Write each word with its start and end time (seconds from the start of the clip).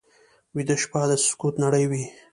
ویده 0.55 0.75
شپه 0.83 1.01
د 1.09 1.11
سکوت 1.27 1.55
نړۍ 1.63 1.85
وي 1.89 2.03